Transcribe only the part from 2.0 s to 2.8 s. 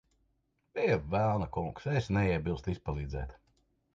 Es neiebilstu